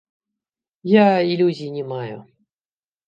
Я 0.93 1.05
ілюзій 1.35 1.71
не 1.77 1.83
маю. 1.93 2.17